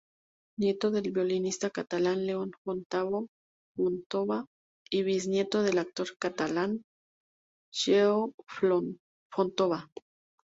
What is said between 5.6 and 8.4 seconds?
del actor catalán Lleó